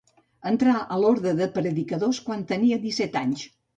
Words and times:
Entrà 0.51 0.77
a 0.95 0.95
l'Orde 1.03 1.33
de 1.41 1.47
Predicadors 1.57 2.23
quan 2.31 2.45
tenia 2.53 2.81
disset 2.87 3.21
anys. 3.25 3.45